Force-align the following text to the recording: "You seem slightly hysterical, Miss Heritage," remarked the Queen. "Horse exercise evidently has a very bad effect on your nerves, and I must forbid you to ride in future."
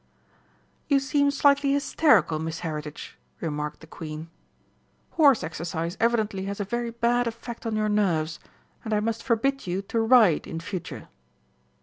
"You 0.87 0.99
seem 0.99 1.29
slightly 1.29 1.73
hysterical, 1.73 2.39
Miss 2.39 2.61
Heritage," 2.61 3.19
remarked 3.39 3.81
the 3.81 3.85
Queen. 3.85 4.31
"Horse 5.11 5.43
exercise 5.43 5.95
evidently 5.99 6.45
has 6.45 6.59
a 6.59 6.63
very 6.65 6.89
bad 6.89 7.27
effect 7.27 7.67
on 7.67 7.75
your 7.75 7.87
nerves, 7.87 8.39
and 8.83 8.95
I 8.95 8.99
must 8.99 9.21
forbid 9.21 9.67
you 9.67 9.83
to 9.83 9.99
ride 10.01 10.47
in 10.47 10.59
future." 10.59 11.07